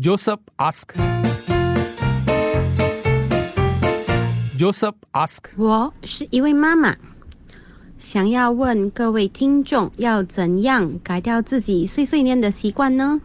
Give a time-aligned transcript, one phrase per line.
[0.00, 0.94] Joseph ask.
[4.56, 5.46] Joseph ask.
[5.56, 6.94] 我是一位妈妈，
[7.98, 13.20] 想要问各位听众，要怎样改掉自己碎碎念的习惯呢？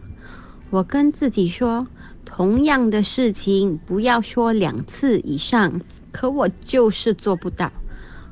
[0.71, 1.85] 我跟自己说，
[2.25, 5.79] 同样的事情不要说两次以上，
[6.11, 7.71] 可我就是做不到。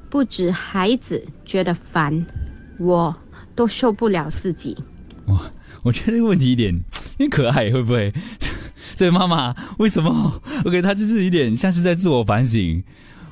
[0.10, 2.26] 不止孩子觉得烦，
[2.80, 3.16] 我
[3.54, 4.76] 都受不了自己。
[5.28, 5.39] 哇，
[5.84, 6.84] 我觉得这个问题有点
[7.21, 8.11] 有点可爱，会不会？
[8.95, 12.84] 这位妈妈为什么？OK，她就是有点像是在自我反省。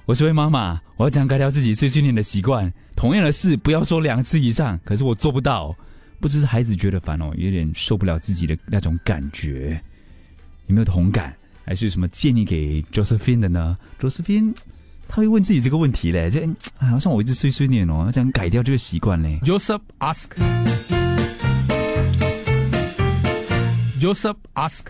[0.06, 2.72] 我是位妈妈，我要怎样改掉自己碎碎念的习惯？
[2.96, 5.76] 同样的事不要说两次以上，可是我做不到。
[6.20, 9.82] 不只是孩子觉得烦哦，有点受不了自己的那种感觉。
[10.68, 11.34] 有没有同感？
[11.64, 14.54] 还是有什么建议给 Josephine 的呢？Josephine，
[15.08, 20.32] 他会问自己这个问题嘞，这好像我一直碎碎念哦，要怎样改掉这个习惯嘞 Joseph ask.
[24.00, 24.86] Joseph ask.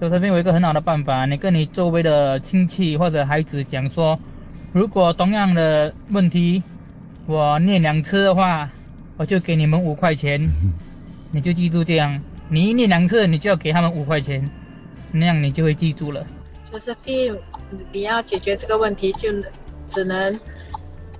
[0.00, 4.16] 就这边有一个很好的办法，你跟你周围的亲戚或者孩子讲说，
[4.72, 6.62] 如果同样的问题
[7.26, 8.70] 我念两次的话，
[9.16, 10.40] 我就给你们五块钱，
[11.32, 14.48] 你就记住这样，你一念两次，你就要给他们五块钱，
[15.10, 16.24] 那样你就会记住了。
[16.70, 17.36] 就是 feel
[17.90, 19.28] 你要解决这个问题，就
[19.88, 20.38] 只能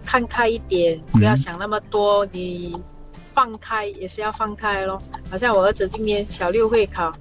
[0.04, 2.26] 看开一点，不要想那么多。
[2.26, 2.78] 你
[3.32, 5.02] 放开也是要放开咯。
[5.30, 7.12] 好像我儿子今年小六会考，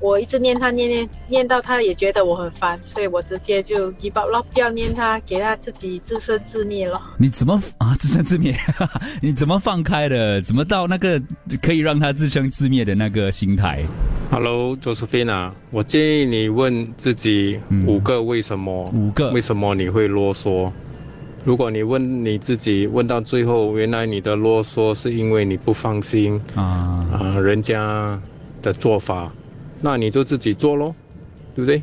[0.00, 7.00] 我一直念他念念念到他也觉得我很烦，所以我直接就一包了，不要念他，给他自己自生自灭了。
[7.18, 8.54] 你怎么啊自生自灭？
[9.20, 10.40] 你怎么放开的？
[10.42, 11.20] 怎么到那个
[11.62, 13.84] 可以让他自生自灭的那个心态
[14.30, 20.70] ？Hello，周斯菲娜，我建议你问自己五个为什么，五个为什么你会啰嗦？
[21.44, 28.20] 如果你问你自己，问到最后，原来你的啰嗦是因为你不放心啊啊、人家
[28.60, 29.32] 的做法，
[29.80, 30.94] 那你就自己做咯，
[31.54, 31.82] 对不对？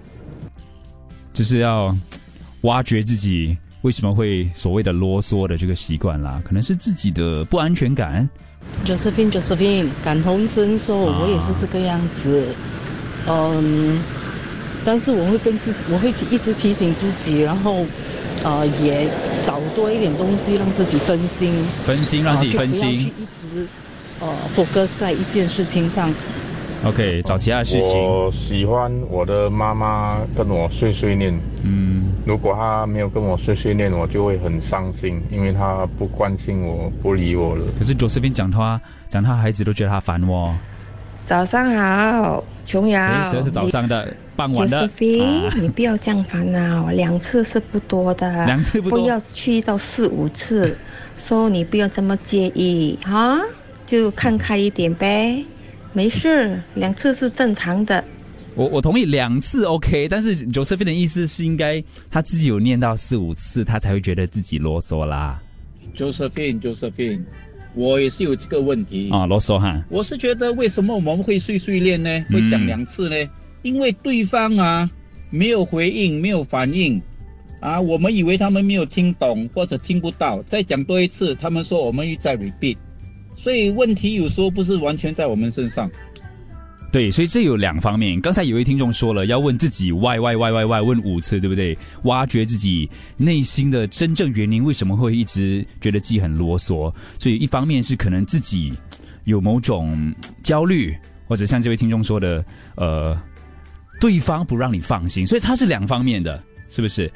[1.34, 1.96] 就是要
[2.62, 8.30] 挖掘自己为什么会所谓的啰嗦的这个习惯啦，可能是自己的不安全感。
[8.84, 12.46] Josephine Josephine 感同身受，啊我也是这个样子。
[13.28, 14.00] 嗯，
[14.84, 17.86] 但是我会跟自我会一直提醒自己，然后
[18.46, 19.08] 呃也
[19.44, 21.52] 找多一点东西让自己分心，
[21.86, 23.14] 分心让自己分心就不要去心。
[23.18, 23.68] 一直
[24.22, 26.14] 呃 focus 在一件事情上。
[26.84, 28.00] OK，找其他事情。
[28.00, 31.34] 我喜欢我的妈妈跟我碎碎念。
[31.64, 37.66] 嗯，如果她没有跟我碎碎念，我就会很伤心，因为她不关心我，不理我了。
[37.76, 38.80] 可是 Josephine 讲他
[39.10, 40.54] 讲他孩子都觉得他烦哦。
[41.26, 43.02] 早上好，琼瑶。
[43.02, 44.88] 诶，这是早上的，傍晚的。
[44.88, 50.78] Josephine，、啊你不要这样烦恼，两次是不多的，两次不多要去到四五次，
[51.18, 53.42] 说、你不要这么介意哈，
[53.88, 55.44] 就看开一点呗，
[55.94, 58.04] 没事，两次是正常的。
[58.54, 65.42] 我我同意两次 OK，但是 Josephine 的意思是应该他自己有念到四五次，他才会觉得自己啰嗦啦。
[65.94, 67.24] Josephine Josephine，
[67.76, 69.84] 我也是有这个问题啊，罗嗦哈。
[69.90, 72.26] 我是觉得为什么我们会碎碎念呢？
[72.32, 73.16] 会讲两次呢？
[73.62, 74.90] 因为对方啊
[75.30, 77.02] 没有回应，没有反应，
[77.60, 82.78] 啊，我们以为他们没有听懂或者听不到，再讲多一次，他们说我们又在 repeat，
[83.36, 85.92] 所以问题有时候不是完全在我们身上。
[86.96, 88.22] 对，所以这有两方面。
[88.22, 91.78] 刚才有位听众说了，要问自己 why why why why why 问五次，对不对？
[92.04, 96.90] 挖掘自己内心的真正原因，为什么会一直觉得自己很啰嗦？
[97.20, 98.72] 所以一方面是可能自己
[99.26, 100.96] 有某种焦虑，
[101.28, 102.46] 或者像这位听众说的，
[102.78, 103.22] 呃，
[104.00, 107.12] 对方不让你放心，所以它是两方面的，是不是？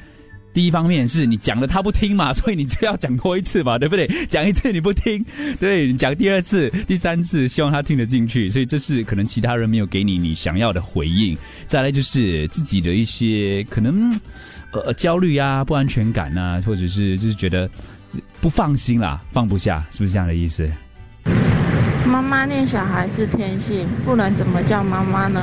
[0.52, 4.08] 第一方面是你讲了他不听嘛， 所以你就要讲多一次嘛，对不对？
[4.28, 5.24] 讲一次你不听，
[5.58, 11.36] 对你讲第二次、第三次，希望他听得进去，所以这是可能其他人没有给你你想要的回应。
[11.66, 14.12] 再来就是自己的一些可能
[14.72, 17.70] 呃焦虑啊、不安全感啊，或者是就是觉得
[18.40, 20.68] 不放心啦、放不下，是不是这样的意思？
[22.04, 25.40] 妈妈念小孩是天性，不然怎么叫妈妈呢？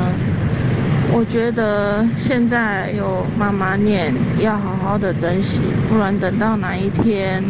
[1.14, 7.44] 我觉得现在有妈妈念，要好好的珍惜，不然等到哪一天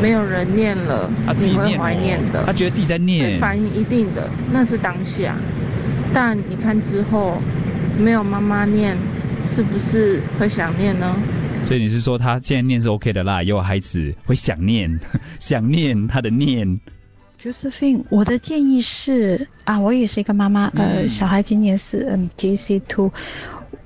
[0.00, 2.44] 没有人念了，他自己你会怀念的。
[2.44, 5.36] 他觉得自己在念会反应一定的，那是当下。
[6.12, 7.40] 但你看之后
[7.98, 8.96] 没有妈妈念，
[9.42, 11.14] 是不是会想念呢？
[11.64, 14.98] 所以你是说他现在念是 OK 的啦，也有孩子会想念，
[15.38, 16.80] 想念他的念。
[17.46, 23.12] Josephine，我的建议是啊，我也是一个妈妈，呃，小孩今年是嗯 JC two，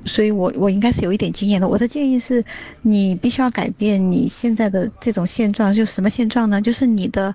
[0.07, 1.69] 所以我我应该是有一点经验的。
[1.69, 2.43] 我的建议是，
[2.81, 5.75] 你必须要改变你现在的这种现状。
[5.75, 6.62] 就什么现状呢？
[6.62, 7.35] 就是你的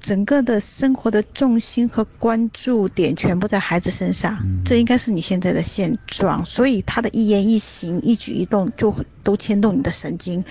[0.00, 6.44] 整个的生活的重心和关注点全部在孩子身上，这应该是你现在的现状。
[6.44, 10.44] 所以他的一言一行、一举一动就都牵动你的神经，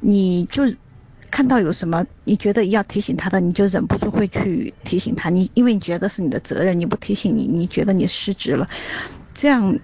[0.00, 0.64] 你就。
[1.30, 5.28] 看到有什么你觉得要提醒他的，你就忍不住会去提醒他。
[5.28, 8.68] 你因为你觉得是你的责任，你不提醒你，你觉得你失职了，
[9.34, 9.78] 这样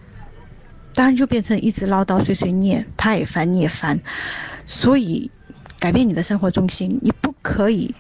[0.95, 3.99] 当然就变成一直唠叨碎碎念，他也烦你也烦。
[4.65, 5.31] 所以
[5.79, 7.95] 改变你的生活重心，你不可以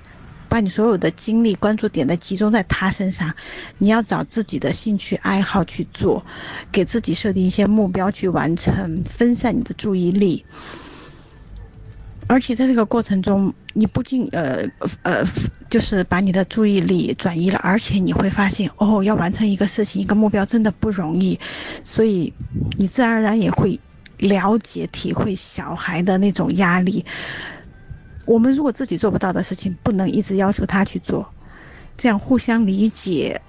[0.48, 3.34] 把你所有的精力关注点都集中在他身上，
[3.78, 6.24] 你要找自己的兴趣爱好去做，
[6.70, 10.44] 给自己设定一些目标去完成，分散你的注意力。
[12.32, 14.66] 而且在这个过程中，你不仅呃
[15.02, 15.22] 呃，
[15.68, 21.38] 就是把你的注意力转移了，而且你会发现，哦，要完成一个事情、一个目标真的不容易，
[21.84, 22.32] 所以
[22.78, 23.78] 你自然而然也会
[24.16, 27.04] 了解、体会小孩的那种压力。
[28.24, 31.28] 我们如果自己做不到的事情，不能一直要求他去做，
[31.98, 33.42] 这样互相理解，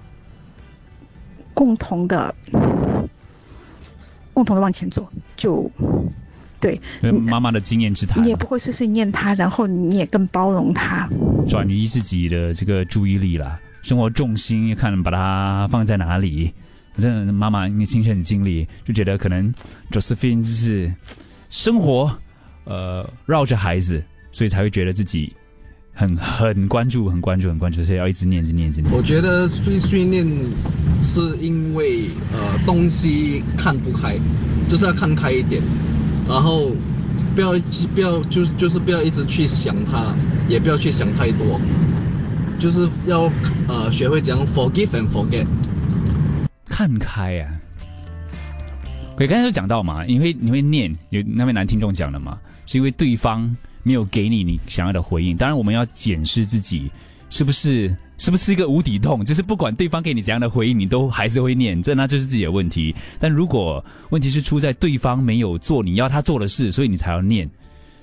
[1.54, 2.34] 共同的、
[4.34, 5.70] 共同的往前走，就。
[7.00, 11.06] 对，妈妈的经验之谈，你也不会碎碎念他，然后你也更包容他，
[11.46, 16.50] 转移自己的这个注意力了，生活重心看把它放在哪里。
[16.94, 19.52] 反正妈妈因为亲身的经历，就觉得可能
[19.90, 20.90] Josephine 就是
[21.50, 22.10] 生活
[22.64, 25.34] 呃绕着孩子，所以才会觉得自己
[25.92, 28.94] 很很关注、很关注、很关注，所以要一直念、一直念、一直念。
[28.94, 30.24] 我觉得碎碎念
[31.02, 34.16] 是因为呃东西看不开，
[34.68, 35.60] 就是要看开一点。
[36.26, 36.70] 然后，
[37.34, 37.52] 不要
[37.94, 40.14] 不要就是就是不要一直去想它，
[40.48, 41.60] 也不要去想太多，
[42.58, 43.30] 就是要
[43.68, 45.46] 呃学会讲 forgive and forget，
[46.66, 47.48] 看开呀。
[49.16, 55.36] 我刚才就讲到嘛，因为你会念，有那位男听众讲的嘛，是因为对方没有给你你想要的回应。
[55.36, 56.90] 当然，我们要检视自己
[57.30, 57.96] 是不是。
[58.16, 59.24] 是不是一个无底洞？
[59.24, 62.94] 就是不管对方给你怎样的回应，你都还是会念，这那就是自己的问题。
[63.18, 67.50] 但如果问题是出在对方没有做你要他做的事，所以你才要念。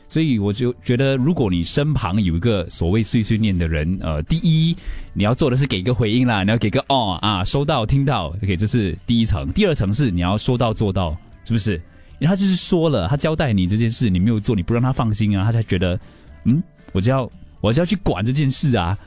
[0.09, 4.75] 所以我就觉得，如果你身旁有一个所谓碎碎念的人，呃，第一
[5.13, 9.49] 你要做的是给个回应啦，你要给个哦啊，收到听到，OK，这是第一层。
[9.53, 11.15] 第二层是你要说到做到，
[11.45, 11.75] 是不是？
[12.19, 15.97] 因为他就是说了，他交代你这件事，你没有做，你不让他放心啊，他才觉得，
[16.43, 16.61] 嗯，
[16.91, 17.31] 我就要
[17.61, 18.97] 我就要去管这件事啊。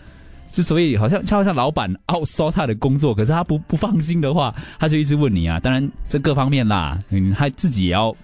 [0.55, 5.59] 之所以好像就好像老板 outsource 他的工作，可是他不不放心的话，他就一直问你啊。
[5.59, 8.15] 当然这各方面啦，嗯，他自己也要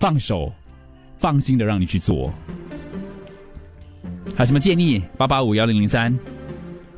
[0.00, 0.50] 放手，
[1.18, 2.32] 放心的让你去做。
[4.34, 5.02] 还有什么建议？
[5.18, 6.18] 八八五幺零零三，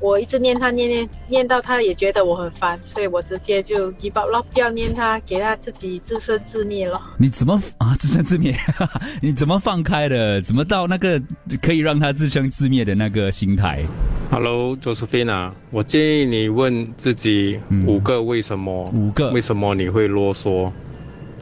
[0.00, 7.00] 我一直念他念念念到他也觉得我很烦，所以我直接就一包咯，不要念他，给他自己自生自灭了。
[7.18, 8.56] 你怎么啊自生自灭？
[9.20, 10.40] 你怎么放开的？
[10.40, 11.20] 怎么到那个
[11.60, 13.84] 可以让他自生自灭的那个心态
[14.30, 18.90] ？Hello，Josephine，我建议你问自己五个为什么？
[18.94, 20.72] 五个为什么你会啰嗦？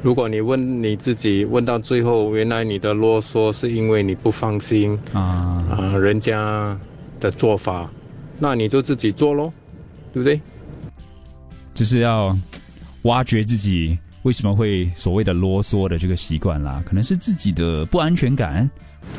[0.02, 6.76] 如果你问你自己，问到最后，原来你的啰嗦是因为你不放心啊啊人家
[7.20, 7.88] 的做法。
[8.38, 9.52] 那你就自己做喽，
[10.12, 10.40] 对不对？
[11.74, 12.36] 就是要
[13.02, 18.68] 挖掘自己为什么会所谓的啰嗦的这个习惯啦，可能是自己的不安全感。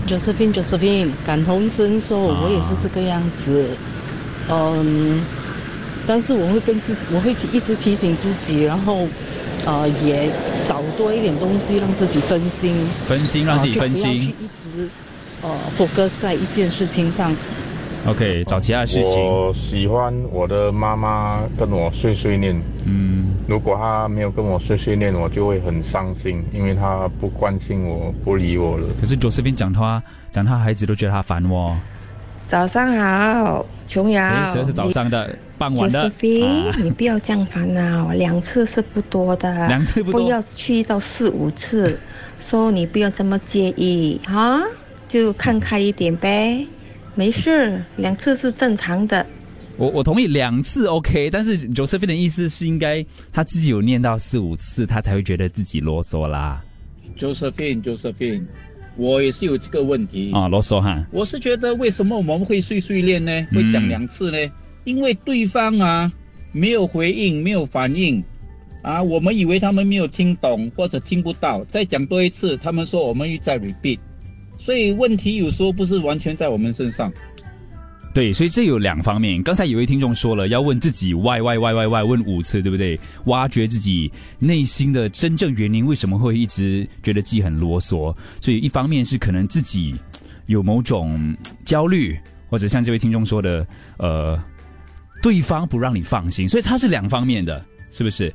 [0.07, 3.69] Josephine，Josephine，感同身受，我也是这个样子。
[4.49, 5.21] 嗯，
[6.05, 9.07] 但是我会跟自，我会一直提醒自己，然后
[9.65, 10.29] 呃，也
[10.65, 12.75] 找多一点东西让自己分心，
[13.07, 14.89] 分心让自己分心，一直
[15.41, 17.35] 呃 focus 在一件事情上。
[18.07, 19.21] OK，找其他的事情。
[19.23, 22.59] 我喜欢我的妈妈跟我碎碎念。
[22.85, 28.87] 嗯，如果她没有跟我碎碎念，我就会很伤心，因为她不关心我，不理我了。
[28.99, 30.01] 可是左这边讲她，
[30.31, 31.77] 讲她孩子都觉得她烦哦。
[32.47, 34.49] 早上好，琼瑶。
[34.51, 36.11] 这是早上的，傍晚的。
[36.81, 41.99] 你不要这样烦恼，两次是不多的，两次不多，不要去到四五次，
[42.39, 44.63] 说你不要这么介意哈，
[45.07, 46.65] 就看开一点呗。
[47.19, 49.25] 没事，两次是正常的。
[49.75, 56.63] 我我同意两次 OK，但是 Josephine 的意思是应该他自己有念到四五次，他才会觉得自己啰嗦啦。
[57.17, 58.45] Josephine，Josephine，
[58.95, 61.05] 我也是有这个问题啊，啰嗦哈。
[61.11, 63.45] 我是觉得为什么我们会碎碎念呢？
[63.51, 64.37] 会讲两次呢？
[64.85, 66.09] 因为对方啊
[66.53, 68.23] 没有回应，没有反应
[68.81, 73.99] 啊，我们以为他们没有听懂或者听不到，再讲多一次，他们说我们又在 repeat。
[74.69, 77.11] 所以问题有时候不是完全在我们身上，
[78.13, 79.41] 对，所以这有两方面。
[79.41, 82.99] 刚才有位听众说了，要问自己 why why why why why 问五次，对不对？
[83.25, 88.15] 挖掘自己内心的真正原因，为什么会一直觉得自己很啰嗦？
[88.39, 89.95] 所以一方面是可能自己
[90.45, 91.35] 有某种
[91.65, 92.15] 焦虑，
[92.47, 93.65] 或者像这位听众说的，
[93.97, 94.39] 呃，
[95.23, 98.31] 对方不让你放心，所以它是两方面的，是不是？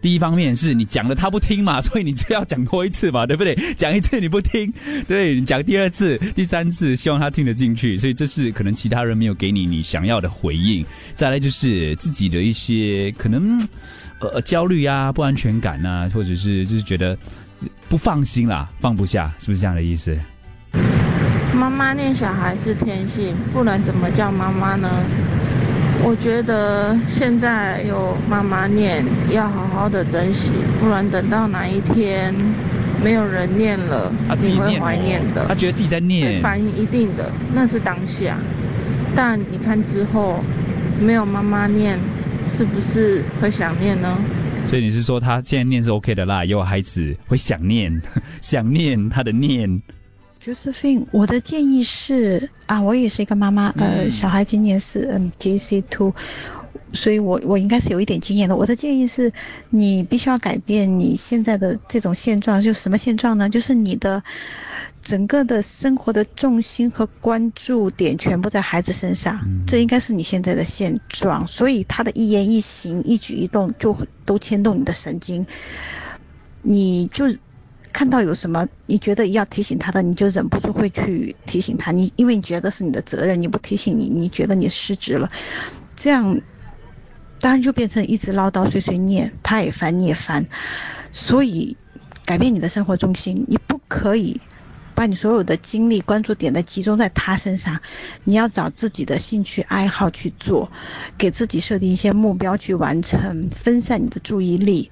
[0.00, 3.54] 第一方面是你讲了他不听嘛， 所以你就要讲多一次嘛，对不对？
[3.76, 4.72] 讲一次你不听，
[5.06, 7.98] 对你讲第二次、第三次，希望他听得进去。
[7.98, 10.84] 所以这是可能其他人没有给你你想要的回应。
[11.14, 13.60] 再来就是自己的一些可能
[14.20, 17.16] 呃焦虑啊、不安全感啊，或者是就是觉得
[17.88, 20.16] 不放心啦、放不下，是不是这样的意思？
[21.52, 24.88] 妈妈念小孩是天性，不然怎么叫妈妈呢？
[26.02, 32.34] 我觉得现在有妈妈念，要好好的珍惜，不然等到哪一天
[33.02, 35.46] 没有人念了，你会怀念的。
[35.46, 38.38] 他觉得自己在念，反应一定的，那是当下。
[39.14, 40.42] 但你看之后
[41.00, 41.98] 没有妈妈念，
[42.44, 44.16] 是不是会想念呢？
[44.66, 48.00] 所以你是说他现在念是 OK 的啦，有孩子会想念，
[48.40, 49.80] 想念他的念。
[50.42, 56.14] Josephine，我的建议是啊，我也是一个妈妈，呃，小孩今年是嗯 JC two，
[56.94, 58.56] 所以我我应该是有一点经验的。
[58.56, 59.30] 我的建议是，
[59.68, 63.50] 你必须要改变你现在的这种现状，就什么现状呢？
[63.50, 64.22] 就是你的
[65.02, 71.46] 整个的生活的重心和关注点全部在孩子身上，这应该是你现在的现状。
[71.46, 73.94] 所以他的一言一行、一举一动就
[74.24, 75.46] 都牵动你的神经，
[76.62, 77.26] 你就。
[77.92, 81.92] 看到有什么你觉得要提醒他的，你就忍不住会去提醒他。
[81.92, 85.30] 你因为你觉得是你的责任，你不提醒你，你觉得你失职了，
[85.96, 86.40] 这样
[87.40, 90.46] 当然就变成一直唠叨碎碎念，他也烦你也烦。
[91.12, 91.76] 所以
[92.24, 94.40] 改变你的生活重心，你不可以
[94.94, 97.80] 把你所有的精力关注点都集中在他身上，
[98.24, 100.70] 你要找自己的兴趣爱好去做，
[101.18, 104.90] 给自己设定一些目标去完成，分散你的注意力。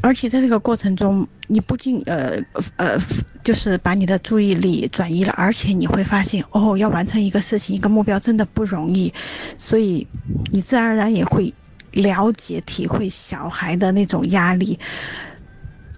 [0.00, 2.40] 而且在这个过程中，你不仅呃
[2.76, 2.98] 呃，
[3.42, 9.12] 就是把你的注意力转移了，而且你会发现，哦，要完成一个事情、一个目标真的不容易，
[9.58, 10.06] 所以
[10.52, 11.52] 你自然而然也会
[11.90, 14.78] 了解、体会小孩的那种压力。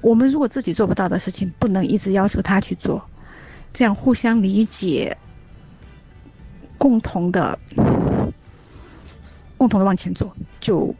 [0.02, 3.04] 我们如果自己做不到的事情，不能一直要求他去做，
[3.73, 5.16] 这样互相理解，
[6.78, 7.59] 共同的、
[9.59, 10.95] 共同的往前走，就。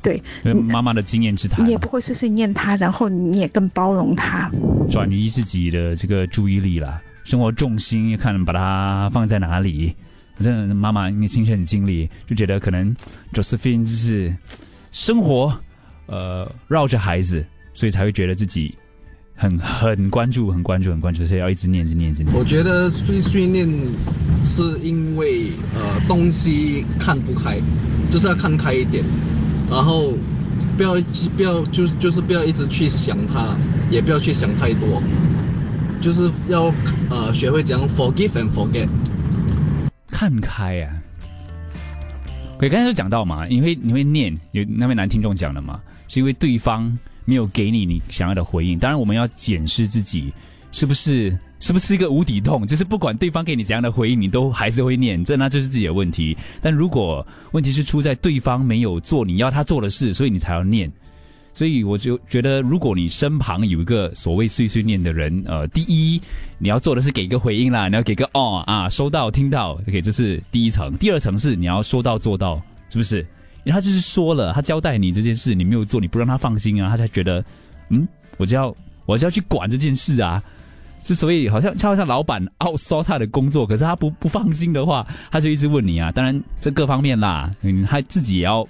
[0.00, 4.50] 对，妈妈的经验之谈，你也不会碎碎念他，然后你也更包容他，
[4.90, 9.94] 转移自己的这个注意力了，生活重心看把它放在哪里。
[10.36, 12.94] 反正妈妈因为亲身经历，就觉得可能
[13.32, 14.32] Josephine 就是
[14.92, 15.52] 生活
[16.06, 18.72] 呃绕着孩子，所以才会觉得自己
[19.34, 22.36] 很很关注，很关注，很关注，所以要一直念，一直念，一直念。
[22.36, 23.68] 我觉得碎碎念
[24.44, 27.60] 是因为呃东西看不开，
[28.08, 29.02] 就是要看开一点。
[29.70, 30.14] 然后，
[30.76, 30.94] 不要
[31.36, 33.54] 不要，就是就是不要一直去想它，
[33.90, 35.02] 也不要去想太多，
[36.00, 36.72] 就是要
[37.10, 38.88] 呃学会怎样 forgive and forget，
[40.10, 40.90] 看开呀。
[42.60, 48.78] 我刚才有讲到嘛，因为你会念，有那位男听众讲的嘛，是因为对方没有给你你想要的回应。
[48.78, 50.32] 当然，我们要检视自己
[50.72, 51.38] 是不是。
[51.60, 52.66] 是不是一个无底洞？
[52.66, 56.36] 就是不管对方给你怎样的回应，你都还是会念，这那就是自己的问题。
[56.62, 60.90] 但如果问题是出在对方没有做你要他做的事，所以你才要念。
[61.54, 66.20] 所以我就觉得，如果你身旁有一个所谓碎碎念的人，呃，第一
[66.58, 70.96] 你要做的是给一个回应啦，你要给个哦啊，收到听到，OK，这是第一层。
[70.98, 73.26] 第二层是你要说到做到，是不是？
[73.64, 77.44] 因为他就是说了，他交代你这件事，你没有做，你不让他放心啊，他才觉得，
[77.88, 78.72] 嗯，我就要
[79.04, 80.40] 我就要去管这件事啊。
[81.08, 86.10] 是所以好像就好像老板 out 搜他的工作，可是他不不放心的话，他就一直问你啊。
[86.10, 88.66] 当然这各方面啦，嗯，他自己也要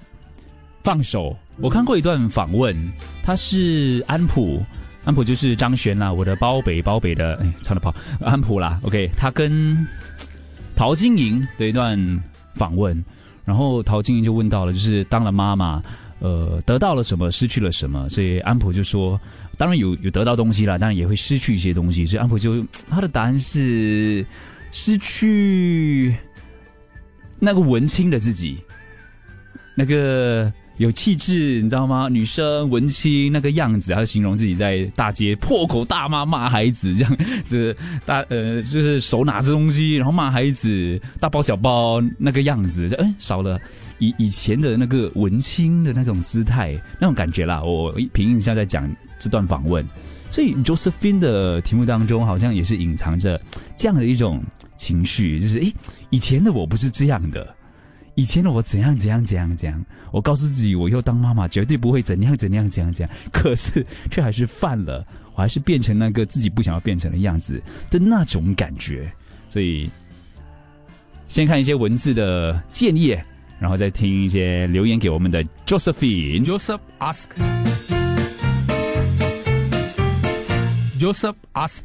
[0.85, 1.37] 放手。
[1.57, 2.77] 我看过一段访问，
[3.25, 4.63] 他是安普，
[5.05, 8.79] 安普就是张悬啦，我的包北包北的，哎，唱的跑安普啦。
[8.85, 9.85] OK，他跟
[10.77, 11.99] 陶晶莹的一段
[12.55, 13.05] 访问，
[13.45, 15.83] 然后陶晶莹就问到了，就是当了妈妈，
[16.21, 18.09] 呃，得到了什么，失去了什么？
[18.09, 19.21] 所以安普就说。
[19.59, 22.07] 当然有有得到东西了，当然也会失去一些东西。
[22.07, 24.25] 所以安普就他的答案是
[24.71, 26.15] 失去
[27.41, 28.59] 那个文青的自己，
[29.75, 32.09] 那个有气质，你知道吗？
[32.09, 43.61] 女生文青那个样子，他形容自己在大街破口大骂骂孩子，这样子大呃就是手拿着东西，然后骂孩子，大包小包那个样子，嗯少了
[43.99, 47.61] 以以前的那个文青的那种姿态，那种感觉啦。
[47.61, 48.89] 我凭印象在讲。
[49.19, 49.85] 这段访问，
[50.31, 53.41] 所以 Josephine 的题目当中好像也是隐藏着
[53.77, 54.43] 这样的一种
[54.77, 55.75] 情绪，就是诶，
[56.11, 57.55] 以前的我不是这样的，
[58.15, 69.11] 以前的我怎样怎样怎样怎样，我告诉自己我以后当妈妈绝对不会怎样怎样怎样怎样，可是却还是犯了，我还是变成那个自己不想要变成的样子的那种感觉。
[69.51, 69.91] 所以
[71.29, 73.17] 先看一些文字的建议，
[73.59, 76.45] 然后再听一些留言给我们的 Josephine。
[76.45, 77.68] Joseph ask。
[80.99, 81.85] Joseph ask，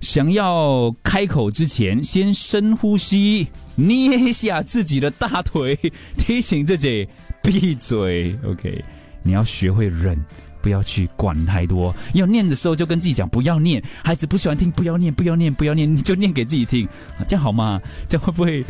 [0.00, 5.78] 想要开口之前，先深呼吸，捏一下自己的大腿，
[6.18, 7.08] 提醒自己
[7.42, 8.38] 闭嘴。
[8.44, 8.84] OK，
[9.22, 10.22] 你要学会忍，
[10.60, 11.94] 不要去管太多。
[12.12, 16.86] 要念的时候就跟自己讲不要念，孩子不喜欢听，不要念，不要念，不要念，你就念给自己听，
[17.26, 17.80] 这样好吗？
[18.06, 18.66] 这样会不会会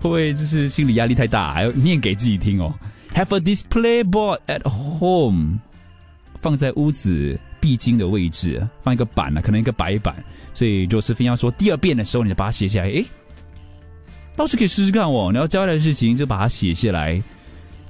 [0.00, 2.74] 不会就是心理压力太大，还要念给自己听哦
[3.14, 5.58] ？Have a display board at home，
[6.40, 7.38] 放在屋子。
[7.66, 10.14] 必经的位置，放一个板呢，可能一个白板。
[10.54, 12.86] 所以就是非要说第二遍的时候，你就把它写下来。
[12.90, 13.04] 诶，
[14.36, 15.30] 倒是可以试试看哦。
[15.32, 17.20] 你要交代的事情，就把它写下来。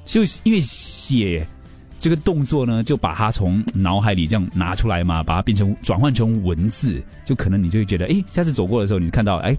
[0.07, 1.47] 就因为写
[2.01, 9.55] 这个动作呢，就把它从脑海里这样拿出来嘛，把它变成转换成文字，就可能你就会觉得，诶，下次走过的时候，你看到，诶，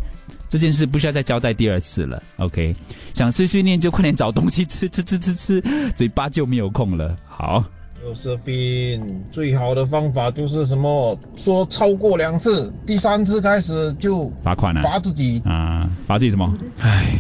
[0.50, 2.24] 这件事不需要再交代第二次了。
[2.38, 2.76] OK，
[3.14, 7.16] 想碎碎念就快点找东西吃吃吃吃吃，嘴巴就没有空了。
[7.28, 7.64] 好。
[8.08, 9.02] Josephine，
[9.34, 11.20] 最好的方法就是什么？
[11.36, 16.58] 说超过两次，第三次开始就罚款了，罚自己啊，罚自己什么？
[16.80, 17.20] 唉，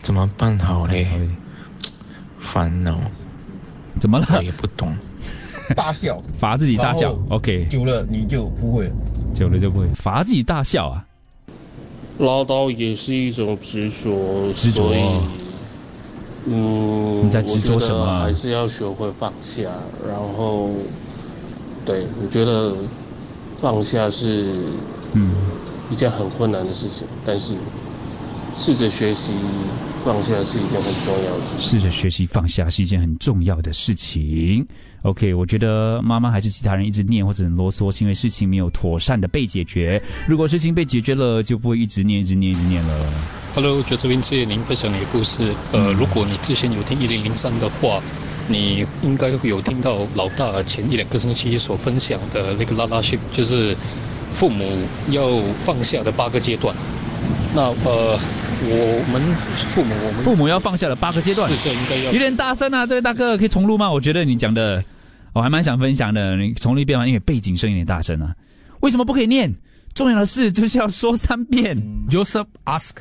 [0.00, 1.06] 怎么办好嘞？
[2.40, 2.98] 烦恼，
[4.00, 4.26] 怎么了？
[4.38, 4.96] 我也不懂。
[5.76, 7.14] 大笑，罚自己大笑。
[7.28, 8.90] OK，久了你就不会，
[9.34, 11.04] 久了就不会罚自己大笑啊。
[12.16, 14.90] 唠叨也是一种执着，执着。
[16.46, 18.20] 嗯，你在执着什么？
[18.20, 19.62] 还是要学会放下。
[20.06, 20.70] 然后，
[21.84, 22.74] 对我觉得
[23.60, 24.52] 放下是
[25.14, 25.32] 嗯
[25.90, 27.54] 一件很困难的事情，但是
[28.56, 29.32] 试着学习
[30.04, 31.60] 放下是一件很重要的事情。
[31.60, 34.66] 试着学习放下是一件很重要的事情。
[35.02, 40.02] OK，我觉得妈妈还是其他人一直念或者啰嗦，是因为事情没有妥善的被解决。
[40.26, 43.12] 如果事情被解决了，就不会一直念、一直念、一直念了。
[43.54, 45.54] Hello，角色谢谢您分享你的故事。
[45.70, 48.02] 呃，如果你之前有听一零零三的话，
[48.48, 53.76] 你应该会有听到老大前一两个星期所分享的那个拉拉秀，就是
[54.32, 54.76] 父母
[55.10, 56.74] 要放下的八个阶段。
[57.54, 58.18] 那呃。
[58.66, 59.20] 我们
[59.68, 61.50] 父母，我们父母要放下的八个阶段，
[62.12, 62.86] 有点大声啊！
[62.86, 63.90] 这位大哥可以重录吗？
[63.90, 64.82] 我觉得你讲的，
[65.34, 66.34] 我还蛮想分享的。
[66.36, 67.06] 你重录一遍吗？
[67.06, 68.34] 因为背景声有点大声啊。
[68.80, 69.52] 为什么不可以念？
[69.92, 71.76] 重要的事就是要说三遍。
[72.08, 72.94] Joseph ask。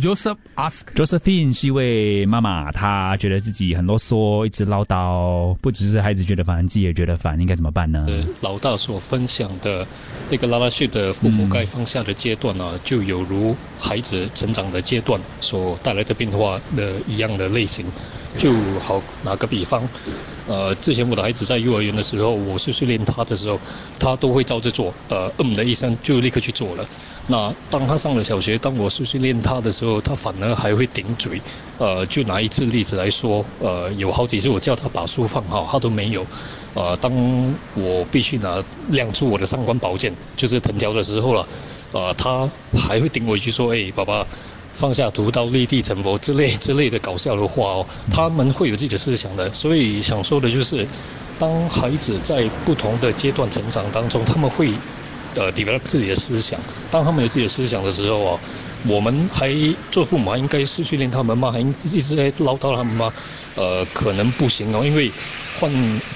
[0.00, 8.06] Joseph ask，Josephine 是一位妈妈，她觉得自己很啰嗦，一直唠叨，不只是孩子觉得烦，自己也觉得烦，应该怎么办呢？
[8.40, 9.86] 老大所分享的
[10.30, 17.84] 那个拉拉旭的父母该放下的阶段呢，就有如孩子成长的阶段所带来的变化的一样的类型。
[18.38, 19.88] 就好拿个比方，
[20.46, 23.60] 呃，之前我的孩子在幼儿园的时候，我是训练他的时候，
[23.98, 26.88] 他都会照着做，呃，嗯的一声就立刻去做了。
[27.26, 31.40] 那当他上了小学，当我是训练他的时候，他反而还会顶嘴。
[31.78, 36.26] 呃，就拿一次例子来说，呃，有好几次我叫他把书放好，他都没有。
[36.74, 37.12] 呃，当
[37.74, 41.48] 我必须拿亮出我的三关宝剑，就是藤条的时候了，
[41.92, 44.24] 呃，他还会顶我一句说：“哎，爸爸。”
[44.80, 49.52] 放下屠刀立地成佛之类之类的搞笑的话哦，他们会有自己的思想的。
[49.52, 50.88] 所以想说的就是，
[51.38, 54.72] 当孩子在不同的阶段成长当中，他们会
[55.34, 56.58] 呃 develop 自己的思想。
[56.90, 58.40] 当他们有自己的思想的时候哦，
[58.86, 59.54] 我们还
[59.90, 61.52] 做父母还应该是训练他们吗？
[61.52, 63.12] 还一直在唠叨他们吗？
[63.56, 65.12] 呃，可能不行哦，因为
[65.60, 65.70] 换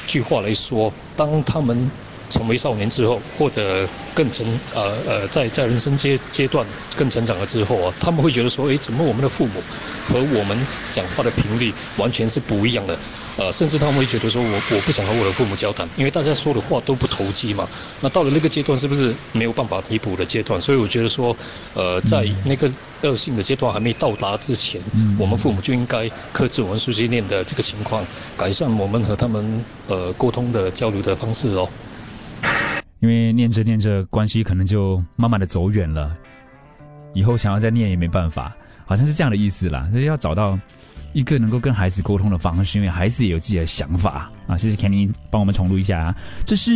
[0.07, 1.91] 句话来说，当他们
[2.29, 9.65] 成为少年之后，或者更成呃呃在在人生阶阶段更成长了之后啊，他们会觉得说，诶，怎么我们的父母
[10.03, 12.99] 和我们讲话的频率完全是不一样的？
[13.37, 17.69] 呃，甚至他们会觉得说我我不想和我的父母交谈，因为大家说的话都不投机嘛。
[18.01, 20.61] 那到了那个阶段，是不是没有办法弥补的阶段？
[20.61, 21.37] 所以我觉得说，
[21.73, 22.71] 呃，在那个
[23.03, 24.81] 恶性的阶段还没到达之前，
[25.19, 28.07] 我们父母就应该克制我们碎碎念的这个情况，
[28.37, 31.69] 改善我们和他们呃沟通的交流的方式哦。
[33.05, 36.17] 因为念着念着，关系可能就慢慢的走远了，
[37.13, 39.87] 以后想要再念也没办法，好像是这样的意思啦。
[39.93, 40.59] 所以要找到。
[41.13, 44.59] 一个能够跟孩子沟通的方式，因为孩子也有自己的想法啊。
[44.59, 46.17] 谢谢 Kenny 帮我们重录一下啊。
[46.45, 46.73] 这是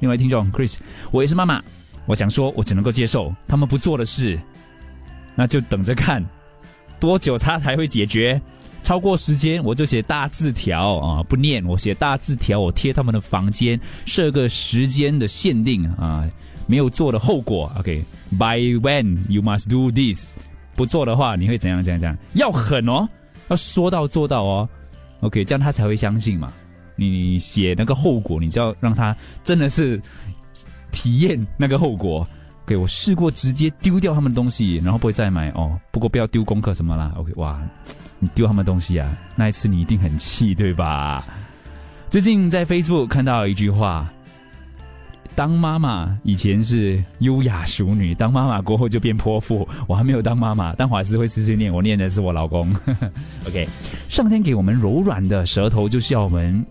[0.00, 0.78] 另外一听众 Chris，
[1.10, 1.62] 我也是妈妈，
[2.06, 4.40] 我想说，我只能够接受他们不做的事，
[5.34, 6.24] 那就等着看
[6.98, 8.40] 多久他才会解决。
[8.86, 16.24] 超过时间我就写大字条啊，不念我写大字条，我贴他们的房间，设个时间的限定啊，
[16.68, 17.68] 没有做的后果。
[17.80, 20.32] OK，by when you must do this，
[20.76, 21.82] 不做的话你会怎样？
[21.82, 21.98] 怎样？
[21.98, 22.16] 怎样？
[22.34, 23.08] 要狠哦！
[23.48, 24.68] 要说到做到哦
[25.18, 26.52] ，OK，这样他才会相信嘛。
[26.94, 30.00] 你写那个后果，你就要让他真的是
[30.92, 32.24] 体验那个后果。
[32.66, 35.76] OK，我试过直接丢掉他们的东西，然后不会再买哦。
[35.90, 37.12] 不过不要丢功课什么啦。
[37.16, 37.60] OK，哇，
[38.18, 41.26] 你丢他们东西啊，那一次你一定很气，对吧？
[42.08, 44.10] 最近在 Facebook 看到一句话。
[45.34, 49.68] 当妈妈以前是优雅淑女，当妈妈过后就变泼妇。
[49.86, 52.74] 我还没有当妈妈，但华师会碎碎念，我念的是我老公。
[53.46, 53.68] OK，
[54.08, 56.64] 上天给我们柔软的舌头，就是要我们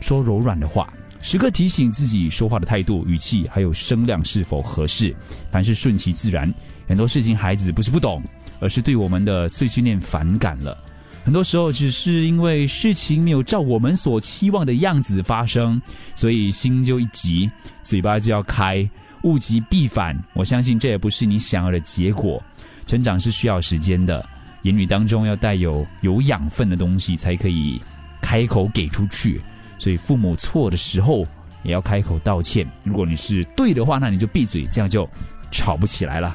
[0.00, 5.14] 说柔软的话，时刻提醒自己说话的态度、语气还有声量是否合适。
[5.48, 6.52] 凡事顺其自然，
[6.88, 8.20] 很多事情孩子不是不懂，
[8.60, 10.76] 而是对我们的碎碎念反感了。
[11.24, 15.80] 很多时候只是因为事情没有照我们所期望的样子发生，
[16.14, 17.50] 所以心就一急，
[17.82, 18.88] 嘴巴就要开，
[19.24, 20.18] 物极必反。
[20.32, 22.42] 我相信这也不是你想要的结果。
[22.86, 24.26] 成长是需要时间的，
[24.62, 27.78] 言语当中要带有有养分的东西才可以
[28.22, 29.42] 开口给出去。
[29.78, 31.26] 所以父母错的时候
[31.62, 32.66] 也要开口道歉。
[32.84, 35.06] 如果你是对的话，那你就闭嘴，这样就
[35.50, 36.34] 吵不起来了。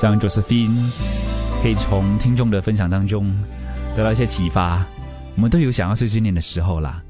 [0.00, 0.92] 像 Josephine，
[1.60, 3.36] 可以从听众的分享当中。
[3.96, 4.86] 得到一些启发，
[5.34, 7.02] 我们都有想要碎碎念的时候啦，